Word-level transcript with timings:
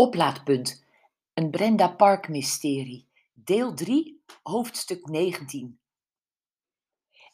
Oplaadpunt. 0.00 0.84
Een 1.34 1.50
Brenda 1.50 1.88
Park 1.88 2.28
mysterie. 2.28 3.08
Deel 3.32 3.74
3, 3.74 4.22
hoofdstuk 4.42 5.06
19. 5.06 5.80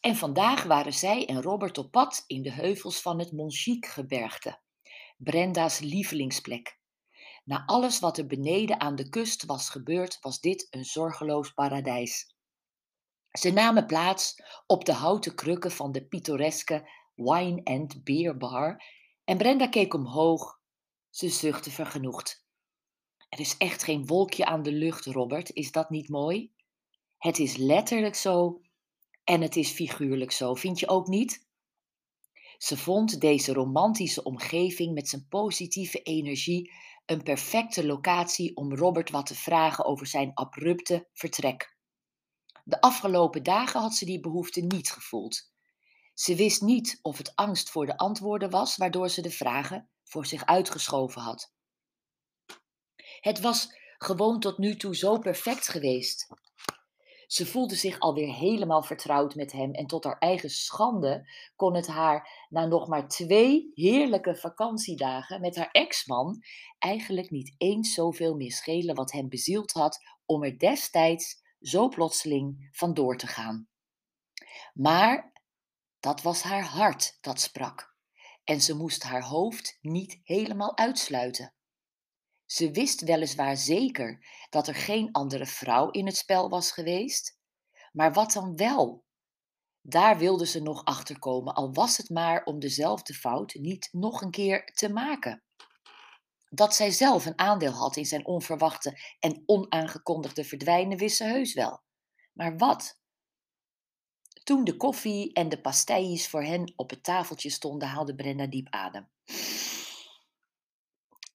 En 0.00 0.16
vandaag 0.16 0.62
waren 0.62 0.92
zij 0.92 1.26
en 1.26 1.42
Robert 1.42 1.78
op 1.78 1.90
pad 1.90 2.24
in 2.26 2.42
de 2.42 2.52
heuvels 2.52 3.00
van 3.00 3.18
het 3.18 3.32
Monchique-gebergte. 3.32 4.58
Brenda's 5.16 5.78
lievelingsplek. 5.78 6.78
Na 7.44 7.62
alles 7.66 7.98
wat 7.98 8.18
er 8.18 8.26
beneden 8.26 8.80
aan 8.80 8.96
de 8.96 9.08
kust 9.08 9.44
was 9.44 9.70
gebeurd, 9.70 10.18
was 10.20 10.40
dit 10.40 10.66
een 10.70 10.84
zorgeloos 10.84 11.50
paradijs. 11.52 12.34
Ze 13.30 13.50
namen 13.50 13.86
plaats 13.86 14.42
op 14.66 14.84
de 14.84 14.92
houten 14.92 15.34
krukken 15.34 15.70
van 15.70 15.92
de 15.92 16.06
pittoreske 16.06 16.90
Wine 17.14 17.60
and 17.64 18.04
Beer 18.04 18.36
Bar 18.36 18.84
en 19.24 19.38
Brenda 19.38 19.68
keek 19.68 19.94
omhoog. 19.94 20.60
Ze 21.10 21.28
zuchtte 21.28 21.70
vergenoegd. 21.70 22.44
Er 23.28 23.40
is 23.40 23.56
echt 23.56 23.82
geen 23.82 24.06
wolkje 24.06 24.44
aan 24.44 24.62
de 24.62 24.72
lucht, 24.72 25.04
Robert. 25.04 25.52
Is 25.52 25.72
dat 25.72 25.90
niet 25.90 26.08
mooi? 26.08 26.52
Het 27.18 27.38
is 27.38 27.56
letterlijk 27.56 28.14
zo 28.14 28.60
en 29.24 29.40
het 29.40 29.56
is 29.56 29.70
figuurlijk 29.70 30.32
zo. 30.32 30.54
Vind 30.54 30.80
je 30.80 30.88
ook 30.88 31.06
niet? 31.06 31.46
Ze 32.58 32.76
vond 32.76 33.20
deze 33.20 33.52
romantische 33.52 34.22
omgeving 34.22 34.94
met 34.94 35.08
zijn 35.08 35.26
positieve 35.28 36.02
energie 36.02 36.72
een 37.06 37.22
perfecte 37.22 37.86
locatie 37.86 38.56
om 38.56 38.74
Robert 38.74 39.10
wat 39.10 39.26
te 39.26 39.34
vragen 39.34 39.84
over 39.84 40.06
zijn 40.06 40.34
abrupte 40.34 41.08
vertrek. 41.12 41.76
De 42.64 42.80
afgelopen 42.80 43.42
dagen 43.42 43.80
had 43.80 43.94
ze 43.94 44.04
die 44.04 44.20
behoefte 44.20 44.60
niet 44.60 44.90
gevoeld. 44.90 45.50
Ze 46.14 46.34
wist 46.34 46.62
niet 46.62 46.98
of 47.02 47.18
het 47.18 47.32
angst 47.34 47.70
voor 47.70 47.86
de 47.86 47.96
antwoorden 47.96 48.50
was, 48.50 48.76
waardoor 48.76 49.08
ze 49.08 49.22
de 49.22 49.30
vragen 49.30 49.88
voor 50.04 50.26
zich 50.26 50.46
uitgeschoven 50.46 51.22
had. 51.22 51.54
Het 53.26 53.40
was 53.40 53.68
gewoon 53.98 54.40
tot 54.40 54.58
nu 54.58 54.76
toe 54.76 54.96
zo 54.96 55.18
perfect 55.18 55.68
geweest. 55.68 56.26
Ze 57.26 57.46
voelde 57.46 57.74
zich 57.74 57.98
alweer 57.98 58.34
helemaal 58.34 58.82
vertrouwd 58.82 59.34
met 59.34 59.52
hem 59.52 59.72
en 59.72 59.86
tot 59.86 60.04
haar 60.04 60.18
eigen 60.18 60.50
schande 60.50 61.30
kon 61.56 61.74
het 61.74 61.86
haar 61.86 62.46
na 62.48 62.66
nog 62.66 62.88
maar 62.88 63.08
twee 63.08 63.70
heerlijke 63.74 64.36
vakantiedagen 64.36 65.40
met 65.40 65.56
haar 65.56 65.70
ex-man 65.70 66.42
eigenlijk 66.78 67.30
niet 67.30 67.54
eens 67.58 67.94
zoveel 67.94 68.34
meer 68.34 68.52
schelen 68.52 68.94
wat 68.94 69.12
hem 69.12 69.28
bezield 69.28 69.72
had 69.72 69.98
om 70.24 70.44
er 70.44 70.58
destijds 70.58 71.42
zo 71.60 71.88
plotseling 71.88 72.68
vandoor 72.72 73.16
te 73.16 73.26
gaan. 73.26 73.68
Maar 74.74 75.32
dat 76.00 76.22
was 76.22 76.42
haar 76.42 76.64
hart 76.64 77.18
dat 77.20 77.40
sprak 77.40 77.94
en 78.44 78.60
ze 78.60 78.76
moest 78.76 79.02
haar 79.02 79.22
hoofd 79.22 79.78
niet 79.80 80.20
helemaal 80.22 80.76
uitsluiten. 80.76 81.55
Ze 82.46 82.70
wist 82.70 83.00
weliswaar 83.00 83.56
zeker 83.56 84.26
dat 84.50 84.68
er 84.68 84.74
geen 84.74 85.12
andere 85.12 85.46
vrouw 85.46 85.90
in 85.90 86.06
het 86.06 86.16
spel 86.16 86.48
was 86.48 86.72
geweest, 86.72 87.38
maar 87.92 88.12
wat 88.12 88.32
dan 88.32 88.56
wel? 88.56 89.04
Daar 89.80 90.18
wilde 90.18 90.46
ze 90.46 90.62
nog 90.62 90.84
achter 90.84 91.18
komen, 91.18 91.54
al 91.54 91.72
was 91.72 91.96
het 91.96 92.10
maar 92.10 92.44
om 92.44 92.58
dezelfde 92.58 93.14
fout 93.14 93.54
niet 93.54 93.88
nog 93.92 94.22
een 94.22 94.30
keer 94.30 94.64
te 94.64 94.92
maken. 94.92 95.42
Dat 96.48 96.74
zij 96.74 96.90
zelf 96.90 97.26
een 97.26 97.38
aandeel 97.38 97.72
had 97.72 97.96
in 97.96 98.06
zijn 98.06 98.26
onverwachte 98.26 99.00
en 99.20 99.42
onaangekondigde 99.46 100.44
verdwijnen, 100.44 100.98
wist 100.98 101.16
ze 101.16 101.24
heus 101.24 101.54
wel. 101.54 101.82
Maar 102.32 102.56
wat? 102.56 102.98
Toen 104.44 104.64
de 104.64 104.76
koffie 104.76 105.32
en 105.32 105.48
de 105.48 105.60
pastilles 105.60 106.28
voor 106.28 106.42
hen 106.42 106.72
op 106.76 106.90
het 106.90 107.02
tafeltje 107.02 107.50
stonden, 107.50 107.88
haalde 107.88 108.14
Brenda 108.14 108.46
diep 108.46 108.66
adem. 108.70 109.08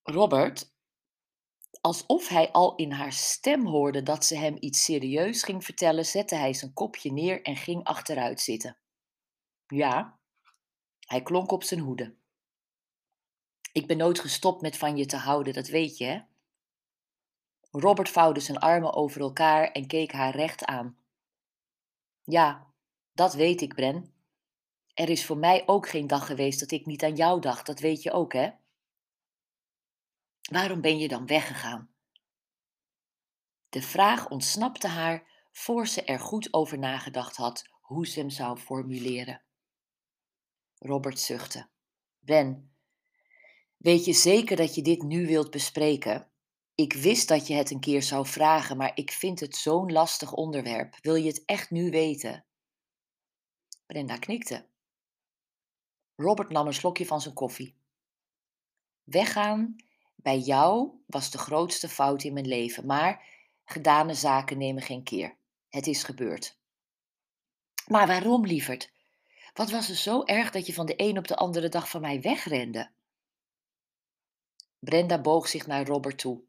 Robert, 0.04 0.72
alsof 1.82 2.28
hij 2.28 2.52
al 2.52 2.76
in 2.76 2.92
haar 2.92 3.14
stem 3.14 3.66
hoorde 3.66 4.04
dat 4.04 4.26
ze 4.26 4.38
hem 4.38 4.58
iets 4.60 4.84
serieus 4.84 5.44
ging 5.44 5.64
vertellen, 5.66 6.06
zette 6.06 6.36
hij 6.36 6.54
zijn 6.54 6.74
kopje 6.74 7.12
neer 7.12 7.42
en 7.42 7.56
ging 7.56 7.84
achteruit 7.84 8.42
zitten. 8.42 8.78
Ja, 9.68 10.20
hij 11.00 11.22
klonk 11.22 11.52
op 11.52 11.64
zijn 11.64 11.80
hoede. 11.80 12.16
Ik 13.72 13.88
ben 13.88 13.98
nooit 13.98 14.20
gestopt 14.20 14.62
met 14.62 14.78
van 14.78 14.98
je 14.98 15.06
te 15.06 15.18
houden, 15.18 15.54
dat 15.54 15.68
weet 15.68 15.98
je, 15.98 16.06
hè? 16.06 16.22
Robert 17.72 18.10
vouwde 18.10 18.40
zijn 18.40 18.58
armen 18.58 18.94
over 18.94 19.22
elkaar 19.22 19.72
en 19.72 19.88
keek 19.88 20.12
haar 20.12 20.36
recht 20.36 20.66
aan. 20.66 20.98
Ja, 22.24 22.74
dat 23.14 23.34
weet 23.34 23.62
ik, 23.62 23.76
Bren. 23.76 24.14
Er 24.94 25.10
is 25.10 25.26
voor 25.26 25.38
mij 25.38 25.64
ook 25.66 25.90
geen 25.90 26.08
dag 26.08 26.26
geweest 26.26 26.60
dat 26.60 26.72
ik 26.72 26.86
niet 26.86 27.04
aan 27.04 27.16
jou 27.16 27.42
dacht, 27.42 27.66
dat 27.66 27.80
weet 27.80 28.04
je 28.04 28.12
ook, 28.12 28.34
hè? 28.34 28.50
Waarom 30.50 30.82
ben 30.82 30.98
je 30.98 31.08
dan 31.08 31.26
weggegaan? 31.26 31.94
De 33.70 33.82
vraag 33.82 34.30
ontsnapte 34.30 34.88
haar 34.88 35.48
voor 35.52 35.88
ze 35.88 36.04
er 36.04 36.20
goed 36.20 36.54
over 36.54 36.80
nagedacht 36.80 37.36
had 37.36 37.70
hoe 37.82 38.08
ze 38.08 38.20
hem 38.20 38.30
zou 38.30 38.58
formuleren. 38.58 39.42
Robert 40.78 41.20
zuchtte. 41.20 41.70
Ben, 42.20 42.76
weet 43.78 44.06
je 44.06 44.14
zeker 44.14 44.56
dat 44.56 44.76
je 44.76 44.82
dit 44.82 45.02
nu 45.02 45.28
wilt 45.28 45.52
bespreken? 45.52 46.32
Ik 46.76 46.94
wist 46.94 47.28
dat 47.28 47.48
je 47.48 47.54
het 47.54 47.72
een 47.72 47.80
keer 47.80 48.04
zou 48.04 48.26
vragen, 48.28 48.78
maar 48.78 48.92
ik 48.96 49.12
vind 49.12 49.40
het 49.40 49.56
zo'n 49.56 49.92
lastig 49.92 50.34
onderwerp. 50.34 50.98
Wil 51.02 51.16
je 51.16 51.28
het 51.28 51.46
echt 51.46 51.72
nu 51.72 51.90
weten? 51.90 52.46
Brenda 53.86 54.18
knikte. 54.18 54.66
Robert 56.16 56.50
nam 56.50 56.68
een 56.68 56.74
slokje 56.74 57.06
van 57.06 57.22
zijn 57.22 57.34
koffie. 57.34 57.76
Weggaan 59.04 59.76
bij 60.22 60.38
jou 60.38 60.90
was 61.06 61.32
de 61.32 61.38
grootste 61.38 61.90
fout 61.90 62.24
in 62.24 62.34
mijn 62.34 62.48
leven, 62.48 62.86
maar 62.86 63.24
gedane 63.66 64.14
zaken 64.14 64.58
nemen 64.58 64.84
geen 64.84 65.04
keer. 65.04 65.36
Het 65.70 65.88
is 65.88 66.04
gebeurd. 66.04 66.58
Maar 67.88 68.08
waarom, 68.08 68.46
lieverd? 68.46 68.92
Wat 69.54 69.72
was 69.72 69.90
er 69.90 69.96
zo 69.96 70.24
erg 70.24 70.52
dat 70.52 70.66
je 70.66 70.74
van 70.74 70.86
de 70.86 70.94
een 70.98 71.18
op 71.18 71.28
de 71.28 71.36
andere 71.36 71.70
dag 71.70 71.90
van 71.90 72.02
mij 72.02 72.22
wegrende? 72.22 72.90
Brenda 74.80 75.22
boog 75.22 75.48
zich 75.48 75.68
naar 75.68 75.86
Robert 75.86 76.18
toe. 76.18 76.42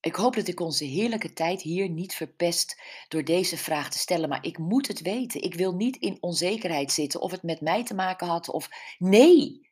Ik 0.00 0.14
hoop 0.14 0.34
dat 0.34 0.48
ik 0.48 0.60
onze 0.60 0.84
heerlijke 0.84 1.32
tijd 1.32 1.62
hier 1.62 1.88
niet 1.88 2.14
verpest 2.14 2.80
door 3.08 3.24
deze 3.24 3.56
vraag 3.56 3.90
te 3.90 3.98
stellen, 3.98 4.28
maar 4.28 4.44
ik 4.44 4.58
moet 4.58 4.88
het 4.88 5.00
weten. 5.00 5.42
Ik 5.42 5.54
wil 5.54 5.74
niet 5.74 5.96
in 5.96 6.18
onzekerheid 6.20 6.92
zitten 6.92 7.20
of 7.20 7.30
het 7.30 7.42
met 7.42 7.60
mij 7.60 7.84
te 7.84 7.94
maken 7.94 8.26
had 8.26 8.48
of. 8.48 8.68
Nee! 8.98 9.70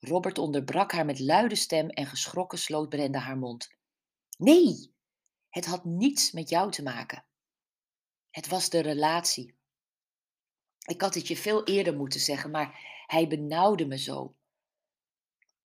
Robert 0.00 0.38
onderbrak 0.38 0.92
haar 0.92 1.04
met 1.04 1.18
luide 1.18 1.54
stem 1.54 1.88
en 1.88 2.06
geschrokken 2.06 2.58
sloot 2.58 2.88
Brenda 2.88 3.18
haar 3.18 3.38
mond. 3.38 3.68
Nee, 4.36 4.94
het 5.48 5.66
had 5.66 5.84
niets 5.84 6.32
met 6.32 6.48
jou 6.48 6.70
te 6.70 6.82
maken. 6.82 7.24
Het 8.30 8.48
was 8.48 8.70
de 8.70 8.80
relatie. 8.80 9.54
Ik 10.84 11.00
had 11.00 11.14
het 11.14 11.28
je 11.28 11.36
veel 11.36 11.64
eerder 11.64 11.96
moeten 11.96 12.20
zeggen, 12.20 12.50
maar 12.50 12.80
hij 13.06 13.28
benauwde 13.28 13.86
me 13.86 13.98
zo. 13.98 14.34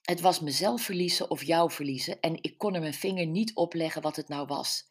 Het 0.02 0.22
was 0.22 0.40
mezelf 0.40 0.82
verliezen 0.82 1.30
of 1.30 1.44
jou 1.44 1.72
verliezen 1.72 2.20
en 2.20 2.44
ik 2.44 2.58
kon 2.58 2.74
er 2.74 2.82
mijn 2.82 2.94
vinger 2.94 3.26
niet 3.26 3.56
op 3.56 3.74
leggen 3.74 4.02
wat 4.02 4.16
het 4.16 4.28
nou 4.28 4.48
was. 4.48 4.88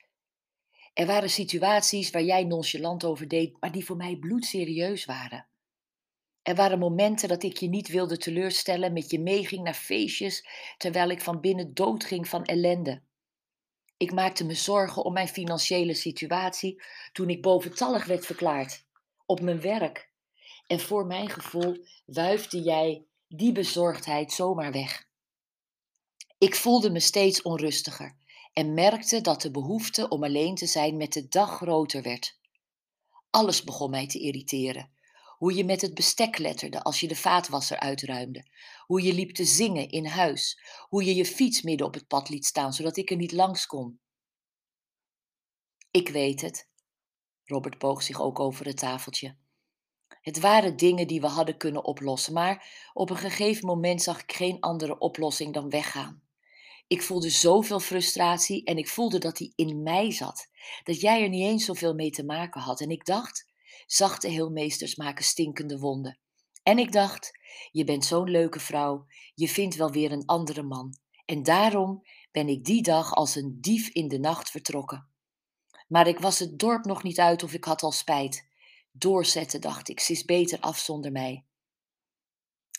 Er 0.94 1.06
waren 1.06 1.30
situaties 1.30 2.10
waar 2.10 2.22
jij 2.22 2.44
nonchalant 2.44 3.04
over 3.04 3.28
deed, 3.28 3.60
maar 3.60 3.72
die 3.72 3.84
voor 3.84 3.97
mij 3.97 4.16
bloedserieus 4.16 5.04
waren. 5.04 5.47
Er 6.42 6.54
waren 6.54 6.78
momenten 6.78 7.28
dat 7.28 7.42
ik 7.42 7.56
je 7.56 7.69
niet 7.69 7.88
wilde 7.88 8.16
teleurstellen, 8.16 8.92
met 8.92 9.10
je 9.10 9.20
meeging 9.20 9.62
naar 9.62 9.75
feestjes, 9.75 10.47
terwijl 10.76 11.08
ik 11.10 11.20
van 11.20 11.41
binnen 11.41 11.75
doodging 11.75 12.28
van 12.28 12.44
ellende. 12.44 13.03
Ik 13.97 14.12
maakte 14.12 14.44
me 14.44 14.54
zorgen 14.54 15.04
om 15.04 15.12
mijn 15.12 15.28
financiële 15.28 15.94
situatie 15.94 16.82
toen 17.12 17.28
ik 17.28 17.42
boventallig 17.42 18.04
werd 18.04 18.26
verklaard, 18.26 18.84
op 19.26 19.41
mijn 19.41 19.60
werk. 19.60 20.10
En 20.66 20.80
voor 20.80 21.06
mijn 21.06 21.30
gevoel 21.30 21.86
wuifde 22.06 22.62
jij 22.62 23.04
die 23.28 23.53
bezorgdheid 23.53 24.32
zomaar 24.32 24.72
weg. 24.72 25.06
Ik 26.38 26.54
voelde 26.54 26.91
me 26.91 27.00
steeds 27.00 27.42
onrustiger 27.42 28.16
en 28.53 28.74
merkte 28.74 29.21
dat 29.21 29.42
de 29.42 29.50
behoefte 29.50 30.09
om 30.09 30.24
alleen 30.24 30.54
te 30.54 30.66
zijn 30.66 30.97
met 30.97 31.12
de 31.12 31.28
dag 31.28 31.56
groter 31.56 32.03
werd. 32.03 32.39
Alles 33.30 33.65
begon 33.65 33.91
mij 33.91 34.06
te 34.06 34.18
irriteren. 34.18 34.91
Hoe 35.42 35.54
je 35.54 35.65
met 35.65 35.80
het 35.80 35.94
bestek 35.94 36.39
letterde 36.39 36.83
als 36.83 37.00
je 37.00 37.09
de 37.09 37.16
vaatwasser 37.16 37.78
uitruimde. 37.78 38.47
Hoe 38.86 39.03
je 39.03 39.12
liep 39.12 39.34
te 39.34 39.44
zingen 39.44 39.89
in 39.89 40.06
huis. 40.06 40.60
Hoe 40.89 41.04
je 41.04 41.15
je 41.15 41.24
fiets 41.27 41.62
midden 41.62 41.86
op 41.86 41.94
het 41.94 42.06
pad 42.06 42.28
liet 42.28 42.44
staan 42.44 42.72
zodat 42.72 42.97
ik 42.97 43.10
er 43.10 43.16
niet 43.16 43.33
langs 43.33 43.66
kon. 43.66 44.00
Ik 45.91 46.09
weet 46.09 46.41
het. 46.41 46.68
Robert 47.44 47.78
boog 47.78 48.03
zich 48.03 48.21
ook 48.21 48.41
over 48.41 48.66
het 48.66 48.77
tafeltje. 48.77 49.36
Het 50.21 50.41
waren 50.41 50.77
dingen 50.77 51.06
die 51.06 51.21
we 51.21 51.27
hadden 51.27 51.56
kunnen 51.56 51.84
oplossen, 51.84 52.33
maar 52.33 52.91
op 52.92 53.10
een 53.10 53.16
gegeven 53.16 53.66
moment 53.66 54.03
zag 54.03 54.22
ik 54.22 54.33
geen 54.33 54.60
andere 54.60 54.98
oplossing 54.98 55.54
dan 55.54 55.71
weggaan. 55.71 56.22
Ik 56.86 57.03
voelde 57.03 57.30
zoveel 57.30 57.80
frustratie 57.80 58.65
en 58.65 58.77
ik 58.77 58.89
voelde 58.89 59.18
dat 59.18 59.36
die 59.36 59.53
in 59.54 59.83
mij 59.83 60.10
zat. 60.10 60.48
Dat 60.84 61.00
jij 61.00 61.22
er 61.22 61.28
niet 61.28 61.47
eens 61.47 61.65
zoveel 61.65 61.94
mee 61.94 62.10
te 62.10 62.24
maken 62.24 62.60
had. 62.60 62.80
En 62.80 62.91
ik 62.91 63.04
dacht, 63.04 63.52
zachte 63.86 64.28
heelmeesters 64.28 64.97
maken 64.97 65.24
stinkende 65.24 65.78
wonden. 65.78 66.19
En 66.63 66.78
ik 66.78 66.92
dacht, 66.92 67.39
je 67.71 67.84
bent 67.84 68.04
zo'n 68.04 68.30
leuke 68.30 68.60
vrouw, 68.60 69.07
je 69.34 69.48
vindt 69.48 69.77
wel 69.77 69.91
weer 69.91 70.13
een 70.13 70.27
andere 70.27 70.63
man. 70.63 70.97
En 71.24 71.42
daarom 71.42 72.03
ben 72.30 72.48
ik 72.48 72.65
die 72.65 72.83
dag 72.83 73.15
als 73.15 73.34
een 73.34 73.59
dief 73.60 73.89
in 73.89 74.09
de 74.09 74.19
nacht 74.19 74.51
vertrokken. 74.51 75.09
Maar 75.89 76.07
ik 76.07 76.19
was 76.19 76.39
het 76.39 76.59
dorp 76.59 76.84
nog 76.84 77.03
niet 77.03 77.21
uit 77.21 77.42
of 77.42 77.53
ik 77.53 77.65
had 77.65 77.83
al 77.83 77.92
spijt. 77.92 78.48
Doorzetten, 78.92 79.60
dacht 79.60 79.89
ik, 79.89 80.01
ze 80.01 80.13
is 80.13 80.25
beter 80.25 80.60
af 80.60 80.78
zonder 80.78 81.13
mij. 81.13 81.45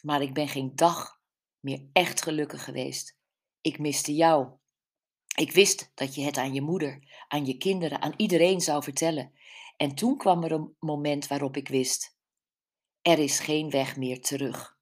Maar 0.01 0.21
ik 0.21 0.33
ben 0.33 0.47
geen 0.47 0.75
dag 0.75 1.21
meer 1.59 1.89
echt 1.93 2.21
gelukkig 2.21 2.63
geweest. 2.63 3.17
Ik 3.61 3.79
miste 3.79 4.15
jou. 4.15 4.61
Ik 5.35 5.51
wist 5.51 5.91
dat 5.93 6.15
je 6.15 6.21
het 6.21 6.37
aan 6.37 6.53
je 6.53 6.61
moeder, 6.61 6.99
aan 7.27 7.45
je 7.45 7.57
kinderen, 7.57 8.01
aan 8.01 8.13
iedereen 8.17 8.61
zou 8.61 8.83
vertellen. 8.83 9.33
En 9.77 9.95
toen 9.95 10.17
kwam 10.17 10.43
er 10.43 10.51
een 10.51 10.75
moment 10.79 11.27
waarop 11.27 11.57
ik 11.57 11.67
wist: 11.67 12.17
er 13.01 13.19
is 13.19 13.39
geen 13.39 13.69
weg 13.69 13.97
meer 13.97 14.21
terug. 14.21 14.77